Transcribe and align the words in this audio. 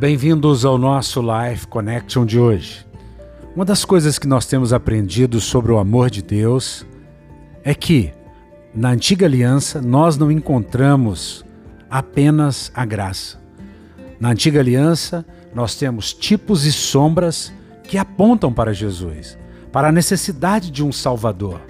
Bem-vindos 0.00 0.64
ao 0.64 0.78
nosso 0.78 1.20
Life 1.20 1.66
Connection 1.66 2.24
de 2.24 2.38
hoje. 2.38 2.86
Uma 3.54 3.66
das 3.66 3.84
coisas 3.84 4.18
que 4.18 4.26
nós 4.26 4.46
temos 4.46 4.72
aprendido 4.72 5.42
sobre 5.42 5.70
o 5.72 5.78
amor 5.78 6.08
de 6.08 6.22
Deus 6.22 6.86
é 7.62 7.74
que, 7.74 8.10
na 8.74 8.92
antiga 8.92 9.26
aliança, 9.26 9.82
nós 9.82 10.16
não 10.16 10.32
encontramos 10.32 11.44
apenas 11.90 12.72
a 12.74 12.86
graça. 12.86 13.38
Na 14.18 14.30
antiga 14.30 14.58
aliança, 14.60 15.22
nós 15.54 15.74
temos 15.74 16.14
tipos 16.14 16.64
e 16.64 16.72
sombras 16.72 17.52
que 17.84 17.98
apontam 17.98 18.50
para 18.50 18.72
Jesus, 18.72 19.36
para 19.70 19.88
a 19.88 19.92
necessidade 19.92 20.70
de 20.70 20.82
um 20.82 20.90
Salvador. 20.90 21.60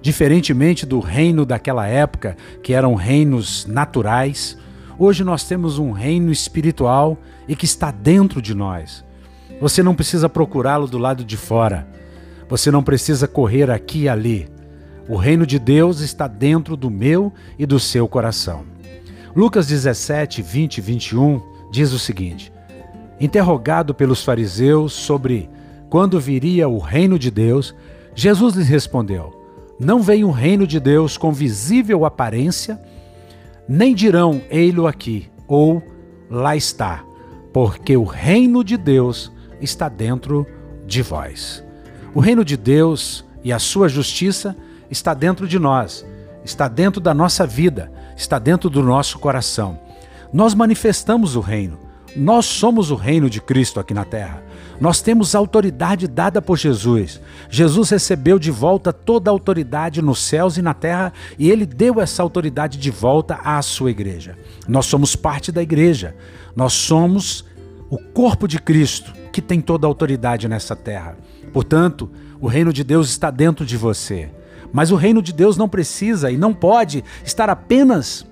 Diferentemente 0.00 0.86
do 0.86 0.98
reino 0.98 1.44
daquela 1.44 1.86
época, 1.86 2.38
que 2.62 2.72
eram 2.72 2.94
reinos 2.94 3.66
naturais, 3.66 4.56
hoje 4.98 5.24
nós 5.24 5.44
temos 5.44 5.78
um 5.78 5.92
reino 5.92 6.30
espiritual 6.30 7.18
e 7.48 7.54
que 7.54 7.64
está 7.64 7.90
dentro 7.90 8.40
de 8.40 8.54
nós. 8.54 9.04
Você 9.60 9.82
não 9.82 9.94
precisa 9.94 10.28
procurá-lo 10.28 10.86
do 10.86 10.98
lado 10.98 11.24
de 11.24 11.36
fora. 11.36 11.86
Você 12.48 12.70
não 12.70 12.82
precisa 12.82 13.26
correr 13.26 13.70
aqui 13.70 14.02
e 14.02 14.08
ali. 14.08 14.48
O 15.08 15.16
reino 15.16 15.46
de 15.46 15.58
Deus 15.58 16.00
está 16.00 16.26
dentro 16.26 16.76
do 16.76 16.90
meu 16.90 17.32
e 17.58 17.64
do 17.64 17.78
seu 17.78 18.08
coração. 18.08 18.64
Lucas 19.34 19.66
17, 19.66 20.42
20 20.42 20.78
e 20.78 20.80
21 20.80 21.42
diz 21.70 21.92
o 21.92 21.98
seguinte: 21.98 22.52
Interrogado 23.20 23.94
pelos 23.94 24.24
fariseus 24.24 24.92
sobre 24.92 25.48
quando 25.88 26.20
viria 26.20 26.68
o 26.68 26.78
reino 26.78 27.18
de 27.18 27.30
Deus, 27.30 27.74
Jesus 28.14 28.54
lhes 28.54 28.68
respondeu: 28.68 29.32
Não 29.78 30.02
vem 30.02 30.24
o 30.24 30.30
reino 30.30 30.66
de 30.66 30.80
Deus 30.80 31.16
com 31.16 31.32
visível 31.32 32.04
aparência, 32.04 32.80
nem 33.68 33.94
dirão 33.94 34.42
ei-lo 34.50 34.86
aqui 34.86 35.30
ou 35.46 35.82
lá 36.30 36.56
está, 36.56 37.04
porque 37.52 37.96
o 37.96 38.04
reino 38.04 38.62
de 38.62 38.76
Deus 38.76 39.32
está 39.60 39.88
dentro 39.88 40.46
de 40.86 41.02
vós. 41.02 41.64
O 42.14 42.20
reino 42.20 42.44
de 42.44 42.56
Deus 42.56 43.24
e 43.42 43.52
a 43.52 43.58
sua 43.58 43.88
justiça 43.88 44.56
está 44.90 45.14
dentro 45.14 45.46
de 45.46 45.58
nós, 45.58 46.06
está 46.44 46.68
dentro 46.68 47.00
da 47.00 47.12
nossa 47.12 47.46
vida, 47.46 47.92
está 48.16 48.38
dentro 48.38 48.70
do 48.70 48.82
nosso 48.82 49.18
coração. 49.18 49.78
Nós 50.32 50.54
manifestamos 50.54 51.36
o 51.36 51.40
reino. 51.40 51.85
Nós 52.16 52.46
somos 52.46 52.90
o 52.90 52.94
reino 52.94 53.28
de 53.28 53.40
Cristo 53.40 53.78
aqui 53.78 53.92
na 53.92 54.04
terra. 54.04 54.42
Nós 54.80 55.00
temos 55.00 55.34
a 55.34 55.38
autoridade 55.38 56.08
dada 56.08 56.40
por 56.40 56.56
Jesus. 56.56 57.20
Jesus 57.50 57.90
recebeu 57.90 58.38
de 58.38 58.50
volta 58.50 58.92
toda 58.92 59.30
a 59.30 59.32
autoridade 59.32 60.00
nos 60.00 60.20
céus 60.20 60.56
e 60.56 60.62
na 60.62 60.72
terra 60.72 61.12
e 61.38 61.50
ele 61.50 61.66
deu 61.66 62.00
essa 62.00 62.22
autoridade 62.22 62.78
de 62.78 62.90
volta 62.90 63.38
à 63.44 63.60
sua 63.60 63.90
igreja. 63.90 64.36
Nós 64.66 64.86
somos 64.86 65.14
parte 65.14 65.52
da 65.52 65.62
igreja. 65.62 66.14
Nós 66.54 66.72
somos 66.72 67.44
o 67.90 67.98
corpo 67.98 68.48
de 68.48 68.58
Cristo 68.58 69.12
que 69.30 69.42
tem 69.42 69.60
toda 69.60 69.86
a 69.86 69.88
autoridade 69.88 70.48
nessa 70.48 70.74
terra. 70.74 71.16
Portanto, 71.52 72.10
o 72.40 72.46
reino 72.46 72.72
de 72.72 72.82
Deus 72.82 73.08
está 73.10 73.30
dentro 73.30 73.64
de 73.64 73.76
você. 73.76 74.30
Mas 74.72 74.90
o 74.90 74.96
reino 74.96 75.22
de 75.22 75.32
Deus 75.32 75.56
não 75.56 75.68
precisa 75.68 76.30
e 76.30 76.36
não 76.36 76.52
pode 76.52 77.04
estar 77.24 77.48
apenas 77.48 78.26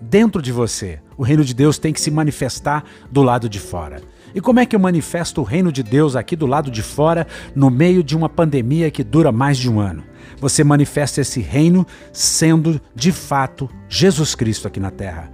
dentro 0.00 0.40
de 0.40 0.52
você. 0.52 1.00
O 1.16 1.22
reino 1.22 1.44
de 1.44 1.54
Deus 1.54 1.78
tem 1.78 1.92
que 1.92 2.00
se 2.00 2.10
manifestar 2.10 2.84
do 3.10 3.22
lado 3.22 3.48
de 3.48 3.58
fora. 3.58 4.00
E 4.34 4.40
como 4.40 4.60
é 4.60 4.66
que 4.66 4.76
eu 4.76 4.80
manifesto 4.80 5.40
o 5.40 5.44
reino 5.44 5.72
de 5.72 5.82
Deus 5.82 6.14
aqui 6.14 6.36
do 6.36 6.46
lado 6.46 6.70
de 6.70 6.82
fora, 6.82 7.26
no 7.54 7.70
meio 7.70 8.02
de 8.02 8.16
uma 8.16 8.28
pandemia 8.28 8.90
que 8.90 9.02
dura 9.02 9.32
mais 9.32 9.58
de 9.58 9.70
um 9.70 9.80
ano? 9.80 10.04
Você 10.38 10.62
manifesta 10.62 11.20
esse 11.20 11.40
reino 11.40 11.86
sendo 12.12 12.80
de 12.94 13.10
fato 13.10 13.68
Jesus 13.88 14.34
Cristo 14.34 14.68
aqui 14.68 14.78
na 14.78 14.90
terra, 14.90 15.30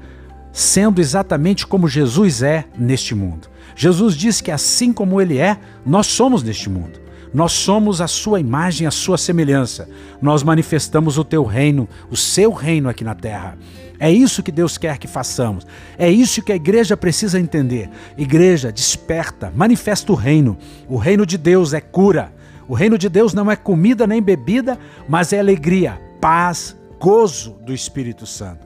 sendo 0.52 1.00
exatamente 1.00 1.66
como 1.66 1.88
Jesus 1.88 2.42
é 2.42 2.64
neste 2.78 3.14
mundo. 3.14 3.48
Jesus 3.76 4.14
diz 4.14 4.40
que 4.40 4.50
assim 4.50 4.92
como 4.92 5.20
ele 5.20 5.38
é, 5.38 5.58
nós 5.84 6.06
somos 6.06 6.42
neste 6.42 6.70
mundo. 6.70 7.03
Nós 7.34 7.50
somos 7.50 8.00
a 8.00 8.06
sua 8.06 8.38
imagem, 8.38 8.86
a 8.86 8.92
sua 8.92 9.18
semelhança. 9.18 9.88
Nós 10.22 10.44
manifestamos 10.44 11.18
o 11.18 11.24
teu 11.24 11.42
reino, 11.42 11.88
o 12.08 12.16
seu 12.16 12.52
reino 12.52 12.88
aqui 12.88 13.02
na 13.02 13.14
terra. 13.14 13.58
É 13.98 14.10
isso 14.10 14.42
que 14.42 14.52
Deus 14.52 14.78
quer 14.78 14.98
que 14.98 15.08
façamos. 15.08 15.66
É 15.98 16.08
isso 16.08 16.42
que 16.42 16.52
a 16.52 16.56
igreja 16.56 16.96
precisa 16.96 17.40
entender. 17.40 17.90
Igreja, 18.16 18.70
desperta, 18.70 19.52
manifesta 19.54 20.12
o 20.12 20.14
reino. 20.14 20.56
O 20.88 20.96
reino 20.96 21.26
de 21.26 21.36
Deus 21.36 21.72
é 21.72 21.80
cura. 21.80 22.32
O 22.68 22.74
reino 22.74 22.96
de 22.96 23.08
Deus 23.08 23.34
não 23.34 23.50
é 23.50 23.56
comida 23.56 24.06
nem 24.06 24.22
bebida, 24.22 24.78
mas 25.08 25.32
é 25.32 25.40
alegria, 25.40 26.00
paz, 26.20 26.76
gozo 27.00 27.56
do 27.66 27.74
Espírito 27.74 28.26
Santo. 28.26 28.64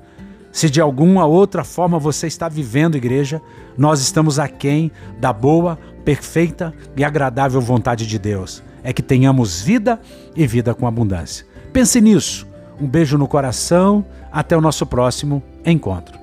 Se 0.53 0.69
de 0.69 0.81
alguma 0.81 1.25
outra 1.25 1.65
forma 1.65 1.99
você 1.99 2.27
está 2.27 2.49
vivendo, 2.49 2.97
igreja, 2.97 3.41
nós 3.77 4.01
estamos 4.01 4.39
aquém 4.39 4.91
da 5.21 5.33
boa, 5.33 5.79
perfeita 6.09 6.73
e 6.97 7.05
agradável 7.05 7.61
vontade 7.61 8.07
de 8.07 8.19
Deus. 8.19 8.63
É 8.83 8.95
que 8.95 9.03
tenhamos 9.03 9.61
vida 9.61 10.01
e 10.35 10.47
vida 10.47 10.73
com 10.73 10.87
abundância. 10.87 11.45
Pense 11.71 12.01
nisso. 12.01 12.49
Um 12.81 12.87
beijo 12.87 13.19
no 13.19 13.29
coração. 13.29 14.07
Até 14.33 14.57
o 14.57 14.61
nosso 14.63 14.87
próximo 14.87 15.43
encontro. 15.67 16.18